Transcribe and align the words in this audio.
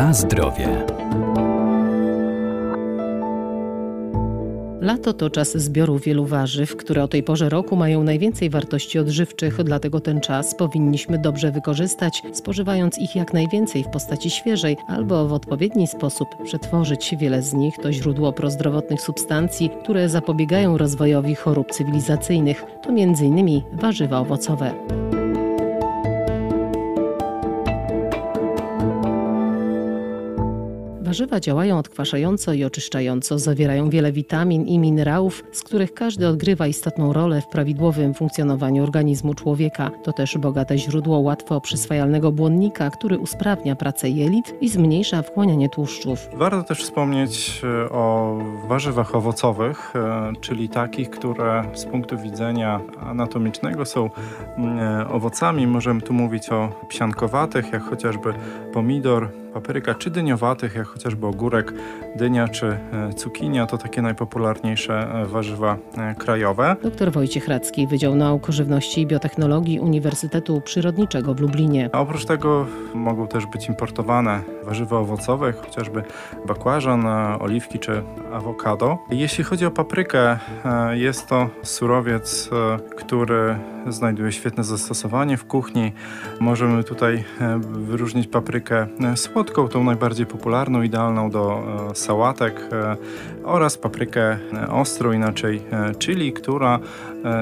Na 0.00 0.14
zdrowie. 0.14 0.68
Lato 4.80 5.12
to 5.12 5.30
czas 5.30 5.56
zbioru 5.56 5.98
wielu 5.98 6.26
warzyw, 6.26 6.76
które 6.76 7.04
o 7.04 7.08
tej 7.08 7.22
porze 7.22 7.48
roku 7.48 7.76
mają 7.76 8.02
najwięcej 8.04 8.50
wartości 8.50 8.98
odżywczych, 8.98 9.62
dlatego 9.64 10.00
ten 10.00 10.20
czas 10.20 10.54
powinniśmy 10.54 11.18
dobrze 11.18 11.52
wykorzystać, 11.52 12.22
spożywając 12.32 12.98
ich 12.98 13.16
jak 13.16 13.32
najwięcej 13.32 13.84
w 13.84 13.88
postaci 13.88 14.30
świeżej 14.30 14.76
albo 14.86 15.28
w 15.28 15.32
odpowiedni 15.32 15.86
sposób 15.86 16.28
przetworzyć. 16.44 17.14
Wiele 17.18 17.42
z 17.42 17.52
nich 17.52 17.74
to 17.82 17.92
źródło 17.92 18.32
prozdrowotnych 18.32 19.00
substancji, 19.00 19.70
które 19.82 20.08
zapobiegają 20.08 20.78
rozwojowi 20.78 21.34
chorób 21.34 21.70
cywilizacyjnych. 21.72 22.64
To 22.82 22.88
m.in. 22.88 23.62
warzywa 23.72 24.18
owocowe. 24.18 24.74
Warzywa 31.10 31.40
działają 31.40 31.78
odkwaszająco 31.78 32.52
i 32.52 32.64
oczyszczająco, 32.64 33.38
zawierają 33.38 33.90
wiele 33.90 34.12
witamin 34.12 34.66
i 34.66 34.78
minerałów, 34.78 35.44
z 35.52 35.62
których 35.62 35.94
każdy 35.94 36.28
odgrywa 36.28 36.66
istotną 36.66 37.12
rolę 37.12 37.40
w 37.40 37.46
prawidłowym 37.46 38.14
funkcjonowaniu 38.14 38.82
organizmu 38.82 39.34
człowieka. 39.34 39.90
To 40.04 40.12
też 40.12 40.38
bogate 40.38 40.78
źródło 40.78 41.18
łatwo 41.18 41.60
przyswajalnego 41.60 42.32
błonnika, 42.32 42.90
który 42.90 43.18
usprawnia 43.18 43.76
pracę 43.76 44.08
jelit 44.08 44.54
i 44.60 44.68
zmniejsza 44.68 45.22
wchłanianie 45.22 45.68
tłuszczów. 45.68 46.28
Warto 46.34 46.62
też 46.62 46.82
wspomnieć 46.82 47.62
e, 47.64 47.88
o 47.90 48.38
warzywach 48.68 49.14
owocowych, 49.14 49.96
e, 49.96 50.32
czyli 50.40 50.68
takich, 50.68 51.10
które 51.10 51.64
z 51.74 51.84
punktu 51.84 52.18
widzenia 52.18 52.80
anatomicznego 53.00 53.84
są 53.84 54.10
mm, 54.56 54.78
e, 54.78 55.08
owocami. 55.08 55.66
Możemy 55.66 56.00
tu 56.00 56.12
mówić 56.12 56.50
o 56.50 56.68
psiankowatych, 56.88 57.72
jak 57.72 57.82
chociażby 57.82 58.34
pomidor, 58.72 59.40
papryka, 59.54 59.94
czy 59.94 60.10
dyniowatych, 60.10 60.74
jak 60.74 60.86
chociażby 60.86 61.26
ogórek, 61.26 61.72
dynia 62.16 62.48
czy 62.48 62.66
e, 62.66 63.12
cukinia. 63.16 63.66
To 63.66 63.78
takie 63.78 64.02
najpopularniejsze 64.02 65.22
e, 65.22 65.26
warzywa 65.26 65.76
e, 65.98 66.14
krajowe. 66.14 66.76
Dr 66.82 67.12
Wojciech 67.12 67.48
Radzki, 67.48 67.86
Wydział 67.86 68.14
Nauk 68.14 68.46
Żywności 68.48 69.00
i 69.00 69.06
Biotechnologii 69.06 69.80
Uniwersytetu 69.80 70.60
Przyrodniczego 70.60 71.34
w 71.34 71.40
Lublinie. 71.40 71.90
A 71.92 72.00
oprócz 72.00 72.24
tego 72.24 72.66
mogą 72.94 73.26
też 73.26 73.46
być 73.46 73.68
importowane 73.68 74.40
warzywa 74.64 74.98
owocowe, 74.98 75.52
chociażby 75.52 76.02
bakłażan, 76.46 77.06
oliwki 77.40 77.78
czy 77.78 78.02
awokado. 78.32 78.98
Jeśli 79.10 79.44
chodzi 79.44 79.66
o 79.66 79.70
paprykę, 79.70 80.38
jest 80.92 81.26
to 81.26 81.48
surowiec, 81.62 82.50
który 82.96 83.56
znajduje 83.88 84.32
świetne 84.32 84.64
zastosowanie 84.64 85.36
w 85.36 85.44
kuchni. 85.44 85.92
Możemy 86.40 86.84
tutaj 86.84 87.24
wyróżnić 87.60 88.26
paprykę 88.26 88.86
słodką, 89.16 89.39
tą 89.44 89.84
najbardziej 89.84 90.26
popularną, 90.26 90.82
idealną 90.82 91.30
do 91.30 91.62
e, 91.90 91.94
sałatek 91.94 92.68
e, 92.72 92.96
oraz 93.44 93.78
paprykę 93.78 94.38
e, 94.52 94.68
ostrą, 94.68 95.12
inaczej 95.12 95.62
chili, 95.98 96.32
która 96.32 96.78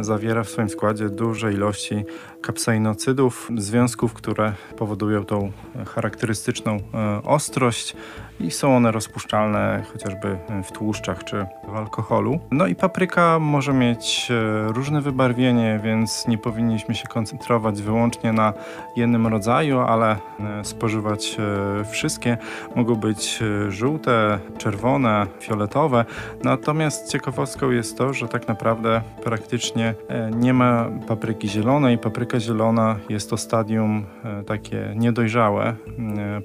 zawiera 0.00 0.44
w 0.44 0.48
swoim 0.48 0.68
składzie 0.68 1.08
duże 1.08 1.52
ilości 1.52 2.04
kapsainocydów, 2.42 3.48
związków, 3.56 4.14
które 4.14 4.52
powodują 4.76 5.24
tą 5.24 5.52
charakterystyczną 5.94 6.78
ostrość 7.24 7.96
i 8.40 8.50
są 8.50 8.76
one 8.76 8.92
rozpuszczalne 8.92 9.82
chociażby 9.92 10.38
w 10.64 10.72
tłuszczach 10.72 11.24
czy 11.24 11.46
w 11.68 11.76
alkoholu. 11.76 12.38
No 12.50 12.66
i 12.66 12.74
papryka 12.74 13.38
może 13.38 13.72
mieć 13.72 14.32
różne 14.66 15.00
wybarwienie, 15.00 15.80
więc 15.84 16.28
nie 16.28 16.38
powinniśmy 16.38 16.94
się 16.94 17.06
koncentrować 17.08 17.82
wyłącznie 17.82 18.32
na 18.32 18.52
jednym 18.96 19.26
rodzaju, 19.26 19.80
ale 19.80 20.16
spożywać 20.62 21.36
wszystkie. 21.84 22.36
Mogą 22.76 22.94
być 22.94 23.42
e, 23.42 23.70
żółte, 23.70 24.38
czerwone, 24.58 25.26
fioletowe. 25.40 26.04
Natomiast 26.44 27.12
ciekawostką 27.12 27.70
jest 27.70 27.98
to, 27.98 28.12
że 28.12 28.28
tak 28.28 28.48
naprawdę 28.48 29.02
praktycznie 29.24 29.94
e, 30.08 30.30
nie 30.30 30.54
ma 30.54 30.90
papryki 31.08 31.48
zielonej. 31.48 31.98
Papryka 31.98 32.40
zielona 32.40 32.96
jest 33.08 33.30
to 33.30 33.36
stadium 33.36 34.06
e, 34.24 34.44
takie 34.44 34.92
niedojrzałe 34.96 35.74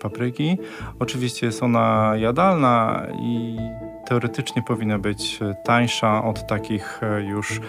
papryki. 0.02 0.58
Oczywiście 1.00 1.46
jest 1.46 1.64
ona 1.64 2.14
jadalna 2.16 3.06
i 3.22 3.58
teoretycznie 4.08 4.64
powinna 4.64 5.00
być 5.00 5.40
tańsza 5.64 6.24
od 6.24 6.48
takich 6.48 7.02
już 7.28 7.62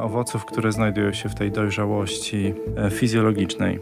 owoców, 0.00 0.44
które 0.44 0.72
znajdują 0.72 1.12
się 1.12 1.28
w 1.28 1.34
tej 1.34 1.52
dojrzałości 1.52 2.54
fizjologicznej. 2.90 3.80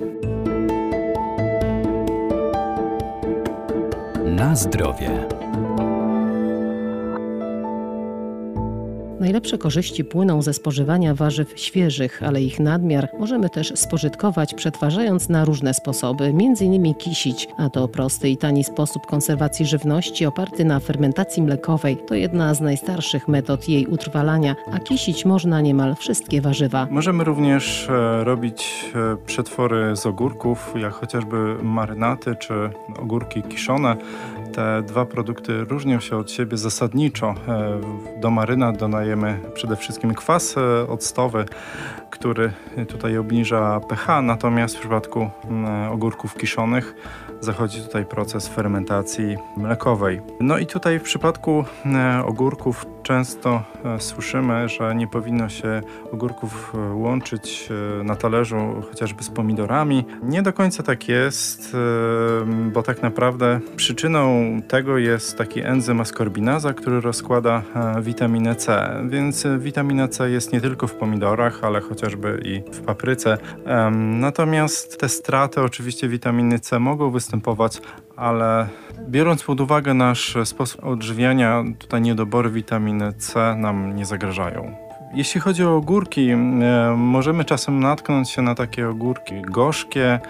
Na 4.41 4.57
zdrowie. 4.57 5.29
Najlepsze 9.21 9.59
korzyści 9.59 10.05
płyną 10.05 10.43
ze 10.43 10.53
spożywania 10.55 11.15
warzyw 11.15 11.53
świeżych, 11.57 12.23
ale 12.23 12.43
ich 12.43 12.61
nadmiar 12.61 13.09
możemy 13.19 13.51
też 13.51 13.73
spożytkować, 13.75 14.55
przetwarzając 14.55 15.29
na 15.29 15.45
różne 15.45 15.75
sposoby, 15.75 16.25
m.in. 16.25 16.95
kisić, 16.95 17.49
a 17.59 17.71
to 17.71 17.89
prosty 17.89 18.29
i 18.29 18.37
tani 18.37 18.65
sposób 18.65 19.07
konserwacji 19.07 19.67
żywności 19.67 20.27
oparty 20.27 20.65
na 20.65 20.81
fermentacji 20.81 21.43
mlekowej. 21.43 21.97
To 21.97 22.15
jedna 22.15 22.55
z 22.55 22.61
najstarszych 22.61 23.29
metod 23.29 23.69
jej 23.69 23.87
utrwalania, 23.87 24.57
a 24.73 24.79
kisić 24.79 25.25
można 25.25 25.61
niemal 25.61 25.97
wszystkie 25.97 26.41
warzywa. 26.41 26.87
Możemy 26.91 27.25
również 27.25 27.89
e, 27.89 28.25
robić 28.25 28.91
e, 28.95 29.17
przetwory 29.27 29.97
z 29.97 30.07
ogórków, 30.07 30.75
jak 30.77 30.93
chociażby 30.93 31.57
marynaty 31.63 32.37
czy 32.37 32.55
ogórki 33.03 33.43
kiszone. 33.43 33.97
Te 34.53 34.83
dwa 34.83 35.07
produkty 35.07 35.65
różnią 35.65 36.01
się 36.01 36.17
od 36.17 36.31
siebie 36.31 36.57
zasadniczo. 36.57 37.35
E, 37.49 38.21
do 38.21 38.31
marynat 38.31 38.77
dodajemy 39.11 39.41
przede 39.55 39.77
wszystkim 39.77 40.15
kwas 40.15 40.57
e, 40.57 40.89
octowy, 40.89 41.45
który 42.11 42.53
tutaj 42.89 43.19
obniża 43.19 43.81
pH, 43.81 44.23
natomiast 44.23 44.77
w 44.77 44.81
przypadku 44.81 45.31
ogórków 45.91 46.35
kiszonych 46.35 46.95
zachodzi 47.41 47.83
tutaj 47.83 48.07
proces 48.07 48.49
fermentacji 48.49 49.37
mlekowej. 49.57 50.21
No 50.41 50.59
i 50.59 50.67
tutaj 50.67 50.99
w 50.99 51.03
przypadku 51.03 51.65
ogórków 52.25 52.87
często 53.03 53.63
e, 53.85 54.01
słyszymy, 54.01 54.69
że 54.69 54.95
nie 54.95 55.07
powinno 55.07 55.49
się 55.49 55.81
ogórków 56.13 56.73
e, 56.75 56.95
łączyć 56.95 57.69
na 58.05 58.17
talerzu 58.17 58.83
chociażby 58.89 59.23
z 59.23 59.31
pomidorami. 59.31 60.05
Nie 60.23 60.43
do 60.43 60.53
końca 60.53 60.83
tak 60.83 61.09
jest, 61.09 61.77
bo 62.73 62.83
tak 62.83 63.03
naprawdę 63.03 63.61
przyczyną 63.77 64.45
tego 64.69 64.99
jest 64.99 65.39
taki 65.39 65.61
enzym 65.61 66.01
askorbinaza, 66.01 66.75
który 66.75 67.01
rozkłada 67.01 67.63
witaminę 68.03 68.55
C. 68.55 68.97
Więc 69.09 69.47
witamina 69.59 70.09
C 70.09 70.31
jest 70.31 70.53
nie 70.53 70.61
tylko 70.61 70.87
w 70.87 70.95
pomidorach, 70.95 71.65
ale 71.65 71.81
chociażby 71.81 72.41
i 72.45 72.63
w 72.73 72.81
papryce. 72.81 73.39
Natomiast 73.93 75.01
te 75.01 75.09
straty 75.09 75.63
oczywiście 75.63 76.09
witaminy 76.09 76.59
C 76.59 76.79
mogą 76.79 77.11
występować, 77.11 77.83
ale 78.17 78.69
biorąc 79.09 79.43
pod 79.43 79.61
uwagę 79.61 79.95
nasz 79.95 80.37
sposób 80.45 80.85
odżywiania, 80.85 81.65
tutaj 81.79 82.01
niedobory 82.01 82.51
witaminy 82.91 83.13
C 83.13 83.57
nam 83.57 83.97
nie 83.97 84.07
zagrażają. 84.07 84.77
Jeśli 85.15 85.41
chodzi 85.41 85.65
o 85.65 85.77
ogórki, 85.77 86.31
e, 86.31 86.37
możemy 86.97 87.45
czasem 87.45 87.81
natknąć 87.81 88.31
się 88.31 88.43
na 88.43 88.55
takie 88.55 88.89
ogórki 88.89 89.43
gorzkie, 89.43 90.21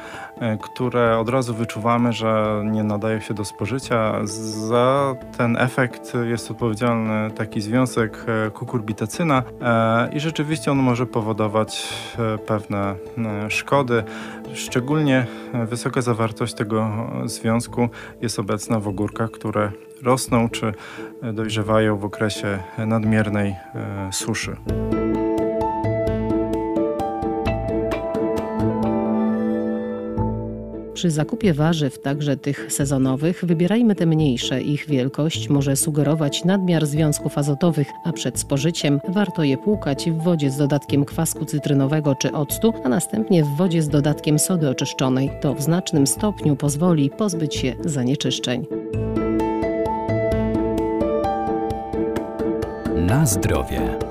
które 0.62 1.18
od 1.18 1.28
razu 1.28 1.54
wyczuwamy, 1.54 2.12
że 2.12 2.62
nie 2.64 2.84
nadają 2.84 3.20
się 3.20 3.34
do 3.34 3.44
spożycia. 3.44 4.20
Za 4.24 5.14
ten 5.36 5.56
efekt 5.56 6.12
jest 6.28 6.50
odpowiedzialny 6.50 7.30
taki 7.30 7.60
związek 7.60 8.24
e, 8.46 8.50
kukurbitacyna 8.50 9.42
i 10.12 10.20
rzeczywiście 10.20 10.72
on 10.72 10.78
może 10.78 11.06
powodować 11.06 11.88
pewne 12.47 12.94
szkody. 13.48 14.03
Szczególnie 14.54 15.26
wysoka 15.66 16.03
zawartość 16.03 16.54
tego 16.54 16.91
związku 17.24 17.88
jest 18.22 18.38
obecna 18.38 18.80
w 18.80 18.88
ogórkach, 18.88 19.30
które 19.30 19.72
rosną 20.03 20.48
czy 20.48 20.72
dojrzewają 21.32 21.97
w 21.97 22.04
okresie 22.04 22.59
nadmiernej 22.78 23.50
e, 23.50 24.10
suszy. 24.12 24.56
Przy 31.00 31.10
zakupie 31.10 31.54
warzyw, 31.54 31.98
także 31.98 32.36
tych 32.36 32.72
sezonowych, 32.72 33.44
wybierajmy 33.44 33.94
te 33.94 34.06
mniejsze. 34.06 34.62
Ich 34.62 34.86
wielkość 34.86 35.48
może 35.48 35.76
sugerować 35.76 36.44
nadmiar 36.44 36.86
związków 36.86 37.38
azotowych, 37.38 37.86
a 38.04 38.12
przed 38.12 38.38
spożyciem 38.38 39.00
warto 39.08 39.42
je 39.42 39.58
płukać 39.58 40.10
w 40.10 40.22
wodzie 40.22 40.50
z 40.50 40.56
dodatkiem 40.56 41.04
kwasku 41.04 41.44
cytrynowego 41.44 42.14
czy 42.14 42.32
octu, 42.32 42.72
a 42.84 42.88
następnie 42.88 43.44
w 43.44 43.56
wodzie 43.56 43.82
z 43.82 43.88
dodatkiem 43.88 44.38
sody 44.38 44.68
oczyszczonej. 44.68 45.30
To 45.41 45.54
w 45.54 45.62
znacznym 45.62 46.06
stopniu 46.06 46.56
pozwoli 46.56 47.10
pozbyć 47.10 47.54
się 47.54 47.74
zanieczyszczeń. 47.84 48.66
Na 52.96 53.26
zdrowie. 53.26 54.09